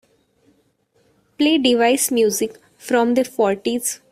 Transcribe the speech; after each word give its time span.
Play 1.37 1.59
Device 1.59 2.09
music 2.09 2.57
from 2.75 3.13
the 3.13 3.23
fourties. 3.23 4.01